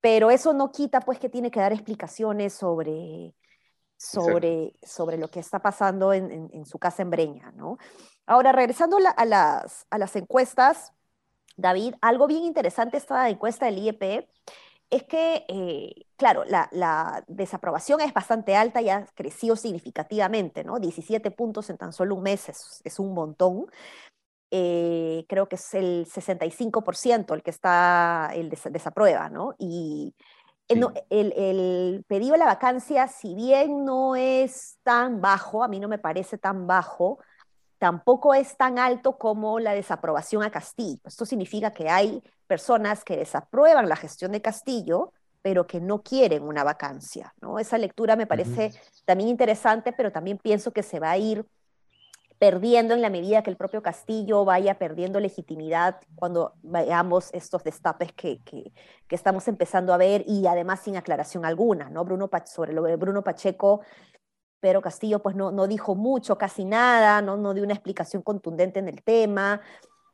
pero 0.00 0.30
eso 0.30 0.52
no 0.52 0.70
quita 0.70 1.00
pues 1.00 1.20
que 1.20 1.30
tiene 1.30 1.50
que 1.50 1.60
dar 1.60 1.72
explicaciones 1.72 2.52
sobre, 2.52 3.34
sobre, 3.96 4.74
sobre 4.82 5.16
lo 5.16 5.28
que 5.28 5.40
está 5.40 5.60
pasando 5.60 6.12
en, 6.12 6.66
su 6.66 6.78
casa 6.78 7.00
en 7.00 7.08
Breña, 7.08 7.52
¿no? 7.52 7.78
Ahora, 8.26 8.52
regresando 8.52 8.98
a, 9.16 9.24
las, 9.24 9.86
a 9.90 9.98
las 9.98 10.16
encuestas, 10.16 10.92
David, 11.56 11.94
algo 12.00 12.26
bien 12.26 12.44
interesante 12.44 12.96
esta 12.96 13.28
encuesta 13.28 13.66
del 13.66 13.78
IEP 13.78 14.28
es 14.90 15.02
que, 15.04 15.44
eh, 15.48 16.06
claro, 16.16 16.44
la, 16.44 17.24
desaprobación 17.26 18.00
es 18.00 18.12
bastante 18.12 18.54
alta 18.56 18.80
y 18.80 18.90
ha 18.90 19.06
crecido 19.14 19.56
significativamente, 19.56 20.64
¿no? 20.64 20.78
17 20.78 21.30
puntos 21.30 21.70
en 21.70 21.78
tan 21.78 21.92
solo 21.92 22.14
un 22.14 22.22
mes 22.22 22.48
es, 22.48 22.80
es 22.84 22.98
un 22.98 23.12
montón, 23.14 23.66
eh, 24.50 25.24
creo 25.28 25.48
que 25.48 25.56
es 25.56 25.74
el 25.74 26.06
65% 26.06 27.34
el 27.34 27.42
que 27.42 27.50
está, 27.50 28.30
el 28.34 28.50
desaprueba, 28.50 29.28
¿no? 29.28 29.54
Y 29.58 30.14
el, 30.68 30.84
el, 31.10 32.04
pedido 32.06 32.32
de 32.32 32.38
la 32.38 32.46
vacancia, 32.46 33.08
si 33.08 33.34
bien 33.34 33.84
no 33.84 34.16
es 34.16 34.78
tan 34.82 35.20
bajo, 35.20 35.64
a 35.64 35.68
mí 35.68 35.80
no 35.80 35.88
me 35.88 35.98
parece 35.98 36.38
tan 36.38 36.66
bajo, 36.66 37.18
tampoco 37.78 38.34
es 38.34 38.56
tan 38.56 38.78
alto 38.78 39.18
como 39.18 39.60
la 39.60 39.74
desaprobación 39.74 40.42
a 40.42 40.50
Castillo. 40.50 41.00
Esto 41.04 41.26
significa 41.26 41.72
que 41.72 41.88
hay 41.88 42.22
personas 42.46 43.04
que 43.04 43.16
desaprueban 43.16 43.88
la 43.88 43.96
gestión 43.96 44.32
de 44.32 44.42
Castillo, 44.42 45.12
pero 45.42 45.66
que 45.66 45.80
no 45.80 46.02
quieren 46.02 46.42
una 46.42 46.64
vacancia, 46.64 47.34
¿no? 47.40 47.58
Esa 47.58 47.76
lectura 47.76 48.16
me 48.16 48.26
parece 48.26 48.72
también 49.04 49.28
interesante, 49.28 49.92
pero 49.92 50.10
también 50.10 50.38
pienso 50.38 50.72
que 50.72 50.82
se 50.82 51.00
va 51.00 51.10
a 51.10 51.18
ir 51.18 51.46
perdiendo 52.38 52.94
en 52.94 53.02
la 53.02 53.10
medida 53.10 53.42
que 53.42 53.50
el 53.50 53.56
propio 53.56 53.82
Castillo 53.82 54.44
vaya 54.44 54.78
perdiendo 54.78 55.20
legitimidad 55.20 56.00
cuando 56.14 56.54
veamos 56.62 57.30
estos 57.32 57.62
destapes 57.62 58.12
que, 58.12 58.42
que, 58.42 58.72
estamos 59.10 59.46
empezando 59.46 59.94
a 59.94 59.96
ver 59.96 60.24
y 60.26 60.46
además 60.46 60.80
sin 60.80 60.96
aclaración 60.96 61.44
alguna, 61.44 61.88
¿no? 61.90 62.04
Bruno 62.04 62.28
sobre 62.46 62.72
lo 62.72 62.82
de 62.82 62.96
Bruno 62.96 63.22
Pacheco, 63.22 63.82
pero 64.64 64.80
Castillo 64.80 65.18
pues 65.18 65.36
no, 65.36 65.52
no 65.52 65.66
dijo 65.66 65.94
mucho, 65.94 66.38
casi 66.38 66.64
nada, 66.64 67.20
no, 67.20 67.36
no 67.36 67.52
dio 67.52 67.64
una 67.64 67.74
explicación 67.74 68.22
contundente 68.22 68.78
en 68.78 68.88
el 68.88 69.02
tema. 69.02 69.60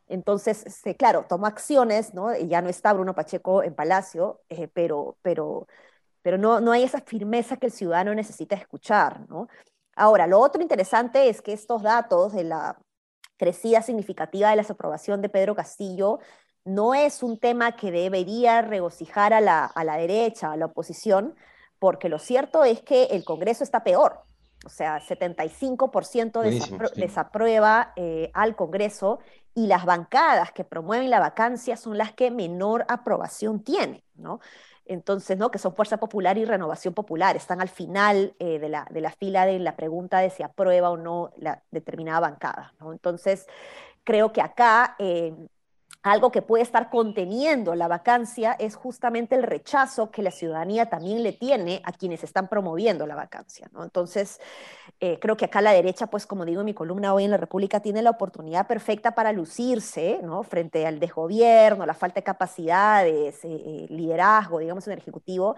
Entonces, 0.08 0.64
claro, 0.98 1.24
tomó 1.28 1.46
acciones, 1.46 2.14
¿no? 2.14 2.36
Ya 2.36 2.60
no 2.60 2.68
está 2.68 2.92
Bruno 2.92 3.14
Pacheco 3.14 3.62
en 3.62 3.76
Palacio, 3.76 4.40
eh, 4.48 4.66
pero, 4.66 5.16
pero, 5.22 5.68
pero 6.20 6.36
no, 6.36 6.60
no 6.60 6.72
hay 6.72 6.82
esa 6.82 7.00
firmeza 7.00 7.58
que 7.58 7.66
el 7.66 7.72
ciudadano 7.72 8.12
necesita 8.12 8.56
escuchar, 8.56 9.20
¿no? 9.28 9.46
Ahora, 9.94 10.26
lo 10.26 10.40
otro 10.40 10.60
interesante 10.60 11.28
es 11.28 11.42
que 11.42 11.52
estos 11.52 11.82
datos 11.82 12.32
de 12.32 12.42
la 12.42 12.76
crecida 13.36 13.82
significativa 13.82 14.50
de 14.50 14.56
la 14.56 14.62
desaprobación 14.62 15.22
de 15.22 15.28
Pedro 15.28 15.54
Castillo 15.54 16.18
no 16.64 16.94
es 16.94 17.22
un 17.22 17.38
tema 17.38 17.76
que 17.76 17.92
debería 17.92 18.62
regocijar 18.62 19.32
a 19.32 19.40
la, 19.40 19.64
a 19.66 19.84
la 19.84 19.96
derecha, 19.96 20.50
a 20.50 20.56
la 20.56 20.66
oposición, 20.66 21.36
porque 21.78 22.08
lo 22.08 22.18
cierto 22.18 22.64
es 22.64 22.82
que 22.82 23.04
el 23.04 23.24
Congreso 23.24 23.62
está 23.62 23.84
peor. 23.84 24.28
O 24.64 24.68
sea, 24.68 25.00
75% 25.00 26.42
desaprueba 26.94 27.92
eh, 27.96 28.30
al 28.34 28.56
Congreso 28.56 29.20
y 29.54 29.66
las 29.66 29.84
bancadas 29.84 30.52
que 30.52 30.64
promueven 30.64 31.10
la 31.10 31.18
vacancia 31.18 31.76
son 31.76 31.96
las 31.96 32.12
que 32.12 32.30
menor 32.30 32.84
aprobación 32.88 33.64
tienen, 33.64 34.02
¿no? 34.14 34.40
entonces, 34.90 35.38
¿no? 35.38 35.52
que 35.52 35.58
son 35.58 35.72
Fuerza 35.72 35.98
Popular 35.98 36.36
y 36.36 36.44
Renovación 36.44 36.94
Popular, 36.94 37.36
están 37.36 37.60
al 37.60 37.68
final 37.68 38.34
eh, 38.40 38.58
de, 38.58 38.68
la, 38.68 38.88
de, 38.90 39.00
la, 39.00 39.12
fila 39.12 39.46
de 39.46 39.60
la 39.60 39.76
pregunta 39.76 40.18
de 40.18 40.30
si 40.30 40.42
aprueba 40.42 40.90
o 40.90 40.96
no 40.96 41.30
la 41.36 41.62
determinada 41.70 42.18
bancada. 42.18 42.74
¿no? 42.80 42.92
Entonces, 42.92 43.46
creo 44.02 44.32
que 44.32 44.40
acá 44.40 44.96
eh, 44.98 45.32
algo 46.02 46.32
que 46.32 46.40
puede 46.40 46.62
estar 46.62 46.88
conteniendo 46.88 47.74
la 47.74 47.86
vacancia 47.86 48.52
es 48.58 48.74
justamente 48.74 49.34
el 49.34 49.42
rechazo 49.42 50.10
que 50.10 50.22
la 50.22 50.30
ciudadanía 50.30 50.86
también 50.86 51.22
le 51.22 51.32
tiene 51.32 51.82
a 51.84 51.92
quienes 51.92 52.24
están 52.24 52.48
promoviendo 52.48 53.06
la 53.06 53.14
vacancia. 53.14 53.70
Entonces, 53.78 54.40
eh, 55.00 55.18
creo 55.20 55.36
que 55.36 55.44
acá 55.44 55.60
la 55.60 55.72
derecha, 55.72 56.06
pues 56.06 56.26
como 56.26 56.46
digo 56.46 56.60
en 56.60 56.66
mi 56.66 56.74
columna 56.74 57.12
hoy 57.12 57.24
en 57.24 57.30
la 57.30 57.36
República, 57.36 57.80
tiene 57.80 58.00
la 58.00 58.10
oportunidad 58.10 58.66
perfecta 58.66 59.14
para 59.14 59.32
lucirse 59.32 60.20
frente 60.48 60.86
al 60.86 61.00
desgobierno, 61.00 61.84
la 61.84 61.94
falta 61.94 62.20
de 62.20 62.24
capacidades, 62.24 63.44
eh, 63.44 63.48
eh, 63.52 63.86
liderazgo, 63.90 64.58
digamos, 64.58 64.86
en 64.86 64.94
el 64.94 64.98
Ejecutivo. 65.00 65.56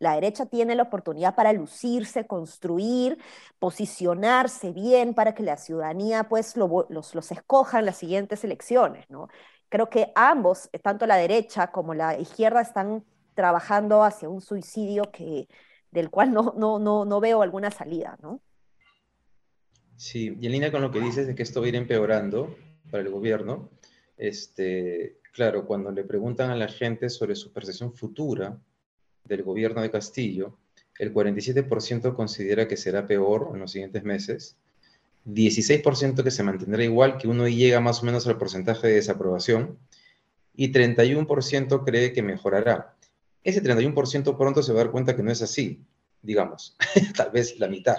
La 0.00 0.14
derecha 0.14 0.46
tiene 0.46 0.74
la 0.74 0.82
oportunidad 0.82 1.36
para 1.36 1.52
lucirse, 1.52 2.26
construir, 2.26 3.18
posicionarse 3.60 4.72
bien 4.72 5.14
para 5.14 5.34
que 5.34 5.44
la 5.44 5.56
ciudadanía 5.56 6.24
pues 6.24 6.56
los, 6.56 6.70
los 6.90 7.32
escoja 7.32 7.78
en 7.78 7.86
las 7.86 7.96
siguientes 7.96 8.42
elecciones, 8.44 9.08
¿no? 9.08 9.28
Creo 9.68 9.88
que 9.90 10.12
ambos, 10.14 10.68
eh, 10.72 10.78
tanto 10.78 11.06
la 11.06 11.16
derecha 11.16 11.68
como 11.72 11.94
la 11.94 12.18
izquierda, 12.18 12.60
están 12.60 13.04
trabajando 13.34 14.02
hacia 14.02 14.28
un 14.28 14.40
suicidio 14.40 15.10
que, 15.10 15.48
del 15.90 16.10
cual 16.10 16.32
no, 16.32 16.54
no, 16.56 16.78
no, 16.78 17.04
no 17.04 17.20
veo 17.20 17.42
alguna 17.42 17.70
salida, 17.70 18.16
¿no? 18.22 18.40
Sí, 19.96 20.36
y 20.40 20.46
en 20.46 20.52
línea 20.52 20.72
con 20.72 20.82
lo 20.82 20.90
que 20.90 21.00
dices 21.00 21.26
de 21.26 21.34
que 21.34 21.42
esto 21.42 21.60
va 21.60 21.66
a 21.66 21.68
ir 21.68 21.76
empeorando 21.76 22.56
para 22.90 23.02
el 23.02 23.10
gobierno, 23.10 23.70
este, 24.16 25.18
claro, 25.32 25.66
cuando 25.66 25.90
le 25.90 26.04
preguntan 26.04 26.50
a 26.50 26.56
la 26.56 26.68
gente 26.68 27.10
sobre 27.10 27.34
su 27.34 27.52
percepción 27.52 27.94
futura 27.94 28.58
del 29.24 29.42
gobierno 29.42 29.82
de 29.82 29.90
Castillo, 29.90 30.58
el 30.98 31.12
47% 31.12 32.14
considera 32.14 32.68
que 32.68 32.76
será 32.76 33.06
peor 33.06 33.50
en 33.52 33.60
los 33.60 33.72
siguientes 33.72 34.04
meses 34.04 34.58
16% 35.24 36.22
que 36.22 36.30
se 36.30 36.42
mantendrá 36.42 36.84
igual, 36.84 37.18
que 37.18 37.28
uno 37.28 37.48
llega 37.48 37.80
más 37.80 38.02
o 38.02 38.06
menos 38.06 38.26
al 38.26 38.38
porcentaje 38.38 38.88
de 38.88 38.94
desaprobación, 38.94 39.78
y 40.54 40.72
31% 40.72 41.84
cree 41.84 42.12
que 42.12 42.22
mejorará. 42.22 42.96
Ese 43.42 43.62
31% 43.62 44.36
pronto 44.36 44.62
se 44.62 44.72
va 44.72 44.80
a 44.80 44.84
dar 44.84 44.92
cuenta 44.92 45.16
que 45.16 45.22
no 45.22 45.30
es 45.30 45.42
así, 45.42 45.84
digamos, 46.22 46.76
tal 47.16 47.30
vez 47.30 47.58
la 47.58 47.68
mitad, 47.68 47.96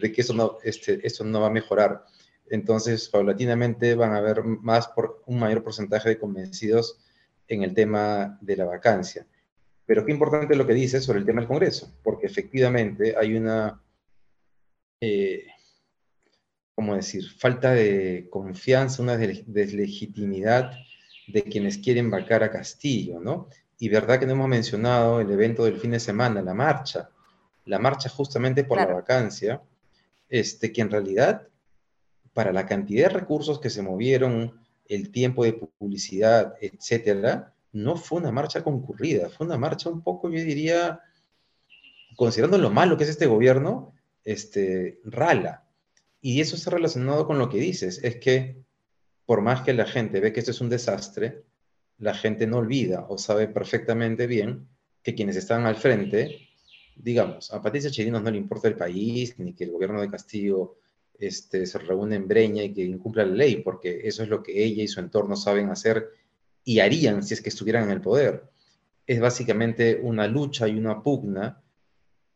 de 0.00 0.12
que 0.12 0.20
eso 0.20 0.34
no, 0.34 0.58
este, 0.62 1.06
eso 1.06 1.24
no 1.24 1.40
va 1.40 1.48
a 1.48 1.50
mejorar. 1.50 2.04
Entonces, 2.48 3.08
paulatinamente 3.08 3.94
van 3.94 4.12
a 4.12 4.18
haber 4.18 4.44
más 4.44 4.88
por 4.88 5.22
un 5.26 5.38
mayor 5.38 5.62
porcentaje 5.64 6.10
de 6.10 6.18
convencidos 6.18 6.98
en 7.48 7.62
el 7.62 7.74
tema 7.74 8.38
de 8.40 8.56
la 8.56 8.64
vacancia. 8.64 9.26
Pero 9.84 10.04
qué 10.04 10.12
importante 10.12 10.56
lo 10.56 10.66
que 10.66 10.74
dice 10.74 11.00
sobre 11.00 11.20
el 11.20 11.26
tema 11.26 11.40
del 11.40 11.48
Congreso, 11.48 11.92
porque 12.02 12.26
efectivamente 12.26 13.14
hay 13.18 13.36
una... 13.36 13.80
Eh, 15.00 15.46
¿cómo 16.76 16.94
decir?, 16.94 17.24
falta 17.38 17.72
de 17.72 18.28
confianza, 18.30 19.02
una 19.02 19.16
deslegitimidad 19.16 20.72
de 21.26 21.42
quienes 21.42 21.78
quieren 21.78 22.10
vacar 22.10 22.44
a 22.44 22.50
Castillo, 22.50 23.18
¿no? 23.18 23.48
Y 23.78 23.88
verdad 23.88 24.20
que 24.20 24.26
no 24.26 24.32
hemos 24.32 24.48
mencionado 24.48 25.20
el 25.20 25.30
evento 25.30 25.64
del 25.64 25.80
fin 25.80 25.92
de 25.92 26.00
semana, 26.00 26.42
la 26.42 26.52
marcha, 26.52 27.08
la 27.64 27.78
marcha 27.78 28.10
justamente 28.10 28.62
por 28.62 28.76
la 28.76 28.86
vacancia, 28.86 29.62
este, 30.28 30.70
que 30.70 30.82
en 30.82 30.90
realidad, 30.90 31.48
para 32.34 32.52
la 32.52 32.66
cantidad 32.66 33.08
de 33.08 33.20
recursos 33.20 33.58
que 33.58 33.70
se 33.70 33.82
movieron, 33.82 34.60
el 34.86 35.10
tiempo 35.10 35.44
de 35.44 35.54
publicidad, 35.54 36.54
etcétera, 36.60 37.54
no 37.72 37.96
fue 37.96 38.18
una 38.18 38.32
marcha 38.32 38.62
concurrida, 38.62 39.30
fue 39.30 39.46
una 39.46 39.56
marcha 39.56 39.88
un 39.88 40.02
poco, 40.02 40.28
yo 40.28 40.44
diría, 40.44 41.00
considerando 42.16 42.58
lo 42.58 42.70
malo 42.70 42.98
que 42.98 43.04
es 43.04 43.10
este 43.10 43.26
gobierno, 43.26 43.94
este, 44.24 45.00
rala, 45.04 45.65
y 46.26 46.40
eso 46.40 46.56
está 46.56 46.70
relacionado 46.70 47.26
con 47.26 47.38
lo 47.38 47.48
que 47.48 47.58
dices, 47.58 48.00
es 48.02 48.16
que 48.16 48.64
por 49.24 49.42
más 49.42 49.62
que 49.62 49.74
la 49.74 49.86
gente 49.86 50.20
ve 50.20 50.32
que 50.32 50.40
esto 50.40 50.52
es 50.52 50.60
un 50.60 50.68
desastre, 50.68 51.44
la 51.98 52.14
gente 52.14 52.46
no 52.46 52.58
olvida 52.58 53.06
o 53.08 53.18
sabe 53.18 53.48
perfectamente 53.48 54.26
bien 54.26 54.68
que 55.02 55.14
quienes 55.14 55.36
están 55.36 55.66
al 55.66 55.76
frente 55.76 56.46
digamos, 56.96 57.52
a 57.52 57.60
Patricia 57.60 57.90
Chirinos 57.90 58.22
no 58.22 58.30
le 58.30 58.38
importa 58.38 58.68
el 58.68 58.76
país, 58.76 59.38
ni 59.38 59.52
que 59.52 59.64
el 59.64 59.70
gobierno 59.70 60.00
de 60.00 60.10
Castillo 60.10 60.76
este, 61.18 61.66
se 61.66 61.78
reúne 61.78 62.16
en 62.16 62.26
Breña 62.26 62.62
y 62.62 62.72
que 62.72 62.82
incumpla 62.82 63.24
la 63.24 63.34
ley, 63.34 63.56
porque 63.56 64.00
eso 64.04 64.22
es 64.22 64.28
lo 64.28 64.42
que 64.42 64.64
ella 64.64 64.82
y 64.82 64.88
su 64.88 65.00
entorno 65.00 65.36
saben 65.36 65.70
hacer 65.70 66.08
y 66.64 66.80
harían 66.80 67.22
si 67.22 67.34
es 67.34 67.42
que 67.42 67.50
estuvieran 67.50 67.84
en 67.84 67.90
el 67.90 68.00
poder. 68.00 68.50
Es 69.06 69.20
básicamente 69.20 70.00
una 70.02 70.26
lucha 70.26 70.66
y 70.66 70.76
una 70.76 71.02
pugna, 71.02 71.62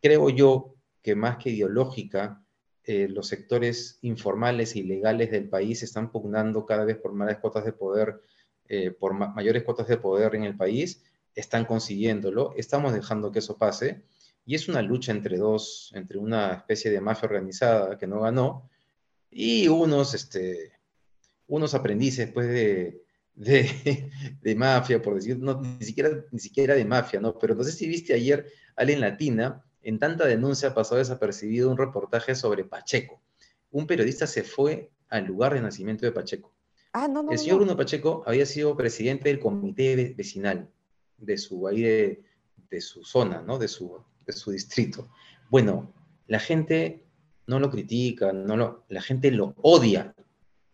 creo 0.00 0.30
yo, 0.30 0.76
que 1.02 1.16
más 1.16 1.38
que 1.38 1.50
ideológica, 1.50 2.44
eh, 2.90 3.06
los 3.08 3.28
sectores 3.28 4.00
informales 4.02 4.74
e 4.74 4.80
ilegales 4.80 5.30
del 5.30 5.48
país 5.48 5.84
están 5.84 6.10
pugnando 6.10 6.66
cada 6.66 6.84
vez 6.84 6.96
por 6.96 7.12
mayores 7.12 7.38
cuotas 7.38 7.64
de 7.64 7.72
poder, 7.72 8.20
eh, 8.68 8.90
por 8.90 9.14
mayores 9.14 9.62
cuotas 9.62 9.86
de 9.86 9.96
poder 9.96 10.34
en 10.34 10.42
el 10.42 10.56
país, 10.56 11.00
están 11.36 11.66
consiguiéndolo, 11.66 12.52
estamos 12.56 12.92
dejando 12.92 13.30
que 13.30 13.38
eso 13.38 13.56
pase, 13.56 14.02
y 14.44 14.56
es 14.56 14.68
una 14.68 14.82
lucha 14.82 15.12
entre 15.12 15.38
dos, 15.38 15.92
entre 15.94 16.18
una 16.18 16.52
especie 16.52 16.90
de 16.90 17.00
mafia 17.00 17.28
organizada 17.28 17.96
que 17.96 18.08
no 18.08 18.22
ganó, 18.22 18.68
y 19.30 19.68
unos, 19.68 20.14
este, 20.14 20.72
unos 21.46 21.74
aprendices 21.74 22.32
pues, 22.32 22.48
de, 22.48 23.04
de, 23.36 24.54
mafia, 24.56 25.00
por 25.00 25.14
decir, 25.14 25.38
no, 25.38 25.60
ni, 25.60 25.86
siquiera, 25.86 26.24
ni 26.32 26.40
siquiera 26.40 26.74
de 26.74 26.84
mafia, 26.84 27.20
¿no? 27.20 27.38
Pero 27.38 27.54
no 27.54 27.62
sé 27.62 27.70
si 27.70 27.86
viste 27.86 28.14
ayer, 28.14 28.46
en 28.76 29.00
Latina, 29.00 29.64
en 29.82 29.98
tanta 29.98 30.26
denuncia 30.26 30.74
pasó 30.74 30.96
desapercibido 30.96 31.70
un 31.70 31.78
reportaje 31.78 32.34
sobre 32.34 32.64
Pacheco. 32.64 33.20
Un 33.70 33.86
periodista 33.86 34.26
se 34.26 34.42
fue 34.42 34.90
al 35.08 35.26
lugar 35.26 35.54
de 35.54 35.60
nacimiento 35.60 36.04
de 36.04 36.12
Pacheco. 36.12 36.52
Ah, 36.92 37.06
no, 37.08 37.22
no, 37.22 37.30
el 37.30 37.38
señor 37.38 37.56
Bruno 37.56 37.76
Pacheco 37.76 38.24
había 38.26 38.46
sido 38.46 38.76
presidente 38.76 39.28
del 39.28 39.38
comité 39.38 40.14
vecinal 40.16 40.68
de 41.18 41.38
su, 41.38 41.68
ahí 41.68 41.82
de, 41.82 42.80
su 42.80 43.04
zona, 43.04 43.42
¿no? 43.42 43.58
De 43.58 43.68
su, 43.68 43.98
de 44.26 44.32
su 44.32 44.50
distrito. 44.50 45.08
Bueno, 45.50 45.92
la 46.26 46.40
gente 46.40 47.04
no 47.46 47.60
lo 47.60 47.70
critica, 47.70 48.32
no 48.32 48.56
lo, 48.56 48.84
la 48.88 49.02
gente 49.02 49.30
lo 49.30 49.54
odia. 49.62 50.14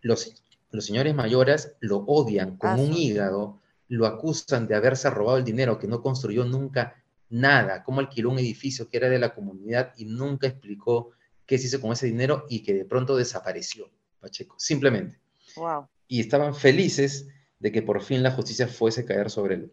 Los, 0.01 0.43
los 0.71 0.87
señores 0.87 1.15
mayores 1.15 1.77
lo 1.81 1.99
odian 1.99 2.57
con 2.57 2.81
un 2.81 2.95
hígado, 2.95 3.61
lo 3.89 4.07
acusan 4.07 4.67
de 4.67 4.75
haberse 4.75 5.11
robado 5.11 5.39
el 5.39 5.45
dinero, 5.45 5.79
que 5.79 5.87
no 5.87 6.03
construyó 6.03 6.45
nunca 6.45 7.03
nada, 7.29 7.83
cómo 7.85 8.01
alquiló 8.01 8.31
un 8.31 8.39
edificio 8.39 8.89
que 8.89 8.97
era 8.97 9.09
de 9.09 9.19
la 9.19 9.35
comunidad 9.35 9.93
y 9.97 10.05
nunca 10.05 10.47
explicó 10.47 11.13
qué 11.47 11.59
se 11.59 11.67
hizo 11.67 11.81
con 11.81 11.93
ese 11.93 12.07
dinero 12.07 12.45
y 12.49 12.63
que 12.63 12.75
de 12.75 12.85
pronto 12.85 13.17
desapareció, 13.17 13.91
Pacheco, 14.21 14.57
simplemente. 14.59 15.19
Y 16.09 16.21
estaban 16.21 16.55
felices 16.55 17.29
de 17.59 17.73
que 17.73 17.83
por 17.83 18.03
fin 18.03 18.23
la 18.23 18.33
justicia 18.33 18.69
fuese 18.69 19.03
a 19.03 19.07
caer 19.07 19.31
sobre 19.31 19.55
él. 19.55 19.73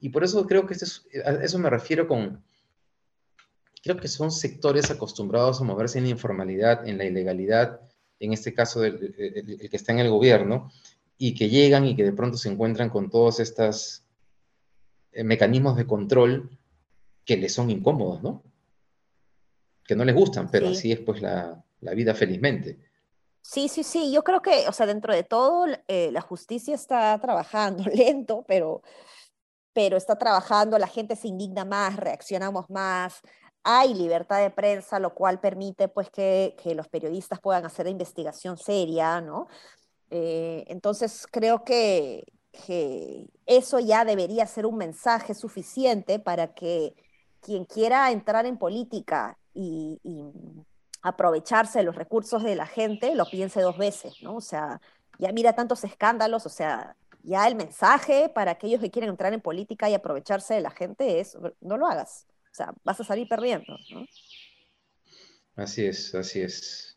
Y 0.00 0.10
por 0.10 0.24
eso 0.24 0.46
creo 0.46 0.66
que 0.66 0.74
a 1.24 1.30
eso 1.42 1.58
me 1.58 1.70
refiero 1.70 2.06
con, 2.06 2.42
creo 3.82 3.96
que 3.96 4.08
son 4.08 4.30
sectores 4.30 4.90
acostumbrados 4.90 5.60
a 5.60 5.64
moverse 5.64 5.98
en 5.98 6.04
la 6.04 6.10
informalidad, 6.10 6.86
en 6.86 6.98
la 6.98 7.04
ilegalidad, 7.04 7.80
en 8.20 8.32
este 8.32 8.54
caso 8.54 8.84
el, 8.84 9.14
que 9.70 9.76
está 9.76 9.92
en 9.92 10.00
el 10.00 10.10
gobierno, 10.10 10.70
y 11.16 11.34
que 11.34 11.48
llegan 11.48 11.86
y 11.86 11.96
que 11.96 12.04
de 12.04 12.12
pronto 12.12 12.36
se 12.36 12.50
encuentran 12.50 12.90
con 12.90 13.08
todos 13.08 13.40
estos 13.40 14.04
eh, 15.12 15.24
mecanismos 15.24 15.76
de 15.76 15.86
control 15.86 16.50
que 17.24 17.36
les 17.36 17.52
son 17.52 17.70
incómodos, 17.70 18.22
¿no? 18.22 18.42
Que 19.84 19.96
no 19.96 20.04
les 20.04 20.14
gustan, 20.14 20.50
pero 20.50 20.68
así 20.68 20.92
es 20.92 21.00
pues 21.00 21.20
la, 21.20 21.62
vida 21.80 22.14
felizmente. 22.14 22.78
Sí, 23.42 23.68
sí, 23.68 23.82
sí, 23.82 24.10
yo 24.10 24.24
creo 24.24 24.40
que, 24.40 24.66
o 24.68 24.72
sea, 24.72 24.86
dentro 24.86 25.12
de 25.12 25.22
todo, 25.22 25.66
eh, 25.86 26.10
la 26.12 26.22
justicia 26.22 26.74
está 26.74 27.18
trabajando 27.20 27.84
lento, 27.94 28.44
pero, 28.48 28.82
pero 29.72 29.96
está 29.96 30.16
trabajando, 30.16 30.78
la 30.78 30.86
gente 30.86 31.16
se 31.16 31.28
indigna 31.28 31.64
más, 31.64 31.96
reaccionamos 31.96 32.70
más, 32.70 33.20
hay 33.64 33.94
libertad 33.94 34.42
de 34.42 34.50
prensa, 34.50 34.98
lo 34.98 35.14
cual 35.14 35.40
permite 35.40 35.88
pues 35.88 36.10
que, 36.10 36.54
los 36.76 36.86
periodistas 36.88 37.40
puedan 37.40 37.64
hacer 37.64 37.86
investigación 37.88 38.58
seria, 38.58 39.20
¿no? 39.22 39.48
Eh, 40.10 40.64
entonces 40.68 41.26
creo 41.30 41.64
que, 41.64 42.24
eso 43.46 43.80
ya 43.80 44.04
debería 44.04 44.46
ser 44.46 44.64
un 44.64 44.76
mensaje 44.76 45.34
suficiente 45.34 46.20
para 46.20 46.54
que 46.54 46.94
quien 47.44 47.64
quiera 47.64 48.10
entrar 48.10 48.46
en 48.46 48.56
política 48.56 49.38
y, 49.54 50.00
aprovecharse 51.02 51.80
de 51.80 51.84
los 51.84 51.96
recursos 51.96 52.42
de 52.42 52.56
la 52.56 52.66
gente 52.66 53.14
lo 53.14 53.26
piense 53.26 53.60
dos 53.60 53.76
veces, 53.76 54.22
¿no? 54.22 54.36
O 54.36 54.40
sea, 54.40 54.80
ya 55.18 55.32
mira 55.32 55.52
tantos 55.52 55.84
escándalos, 55.84 56.46
o 56.46 56.48
sea, 56.48 56.96
ya 57.22 57.46
el 57.46 57.56
mensaje 57.56 58.30
para 58.34 58.52
aquellos 58.52 58.80
que 58.80 58.90
quieren 58.90 59.10
entrar 59.10 59.34
en 59.34 59.42
política 59.42 59.90
y 59.90 59.94
aprovecharse 59.94 60.54
de 60.54 60.62
la 60.62 60.70
gente 60.70 61.20
es, 61.20 61.36
no 61.60 61.76
lo 61.76 61.86
hagas. 61.86 62.26
O 62.50 62.54
sea, 62.54 62.72
vas 62.84 62.98
a 63.00 63.04
salir 63.04 63.28
perdiendo, 63.28 63.76
¿no? 63.90 64.06
Así 65.56 65.84
es, 65.84 66.14
así 66.14 66.40
es. 66.40 66.96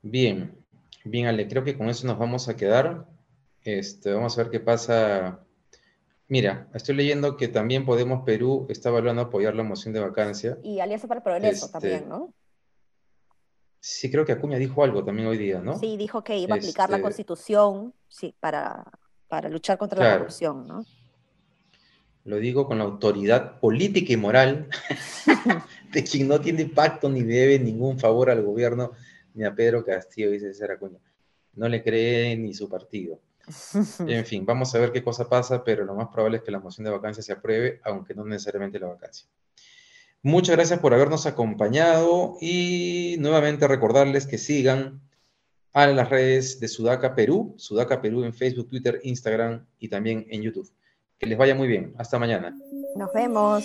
Bien, 0.00 0.56
bien, 1.04 1.26
Ale, 1.26 1.46
creo 1.46 1.62
que 1.62 1.76
con 1.76 1.90
eso 1.90 2.06
nos 2.06 2.18
vamos 2.18 2.48
a 2.48 2.56
quedar. 2.56 3.06
Este, 3.60 4.12
vamos 4.14 4.38
a 4.38 4.42
ver 4.44 4.50
qué 4.50 4.60
pasa. 4.60 5.44
Mira, 6.28 6.68
estoy 6.74 6.94
leyendo 6.94 7.36
que 7.36 7.48
también 7.48 7.84
Podemos 7.84 8.24
Perú 8.24 8.66
está 8.70 8.88
evaluando 8.88 9.22
apoyar 9.22 9.54
la 9.54 9.62
moción 9.62 9.92
de 9.92 10.00
vacancia. 10.00 10.58
Y 10.62 10.80
Alianza 10.80 11.06
para 11.06 11.18
el 11.18 11.22
Progreso 11.22 11.66
este, 11.66 11.72
también, 11.72 12.08
¿no? 12.08 12.32
Sí, 13.80 14.10
creo 14.10 14.24
que 14.24 14.32
Acuña 14.32 14.56
dijo 14.56 14.82
algo 14.82 15.04
también 15.04 15.28
hoy 15.28 15.36
día, 15.36 15.60
¿no? 15.60 15.78
Sí, 15.78 15.96
dijo 15.98 16.24
que 16.24 16.38
iba 16.38 16.54
a 16.54 16.58
aplicar 16.58 16.88
la 16.88 16.96
este, 16.96 17.02
constitución 17.02 17.92
sí, 18.08 18.34
para, 18.40 18.84
para 19.28 19.50
luchar 19.50 19.76
contra 19.76 20.02
la 20.02 20.18
corrupción, 20.18 20.66
¿no? 20.66 20.84
lo 22.24 22.38
digo 22.38 22.66
con 22.66 22.78
la 22.78 22.84
autoridad 22.84 23.60
política 23.60 24.12
y 24.12 24.16
moral 24.16 24.68
de 25.92 26.04
quien 26.04 26.28
no 26.28 26.40
tiene 26.40 26.66
pacto 26.66 27.08
ni 27.08 27.22
debe 27.22 27.58
ningún 27.58 27.98
favor 27.98 28.30
al 28.30 28.42
gobierno 28.42 28.92
ni 29.34 29.44
a 29.44 29.54
Pedro 29.54 29.84
Castillo, 29.84 30.30
dice 30.30 30.52
César 30.52 30.72
Acuña. 30.72 30.98
No 31.54 31.68
le 31.68 31.82
cree 31.82 32.36
ni 32.36 32.54
su 32.54 32.68
partido. 32.68 33.20
En 34.00 34.24
fin, 34.26 34.46
vamos 34.46 34.74
a 34.74 34.78
ver 34.78 34.92
qué 34.92 35.02
cosa 35.02 35.28
pasa, 35.28 35.64
pero 35.64 35.84
lo 35.84 35.94
más 35.94 36.08
probable 36.08 36.38
es 36.38 36.42
que 36.42 36.50
la 36.50 36.60
moción 36.60 36.84
de 36.84 36.90
vacancia 36.90 37.22
se 37.22 37.32
apruebe, 37.32 37.80
aunque 37.84 38.14
no 38.14 38.24
necesariamente 38.24 38.78
la 38.78 38.88
vacancia. 38.88 39.28
Muchas 40.22 40.56
gracias 40.56 40.80
por 40.80 40.94
habernos 40.94 41.26
acompañado 41.26 42.38
y 42.40 43.16
nuevamente 43.18 43.68
recordarles 43.68 44.26
que 44.26 44.38
sigan 44.38 45.02
a 45.74 45.86
las 45.88 46.08
redes 46.08 46.60
de 46.60 46.68
Sudaca 46.68 47.14
Perú, 47.14 47.54
Sudaca 47.58 48.00
Perú 48.00 48.24
en 48.24 48.32
Facebook, 48.32 48.70
Twitter, 48.70 49.00
Instagram 49.02 49.66
y 49.78 49.88
también 49.88 50.26
en 50.30 50.40
YouTube. 50.40 50.72
Que 51.18 51.26
les 51.26 51.36
vaya 51.36 51.54
muy 51.54 51.68
bien. 51.68 51.94
Hasta 51.98 52.18
mañana. 52.18 52.56
Nos 52.96 53.12
vemos. 53.12 53.64